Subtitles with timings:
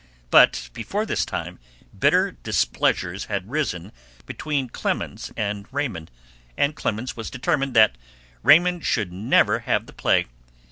[0.31, 1.59] But before this time
[1.99, 3.91] bitter displeasures had risen
[4.25, 6.09] between Clemens and Raymond,
[6.57, 7.99] and Clemens was determined that
[8.41, 10.25] Raymond should never have the play.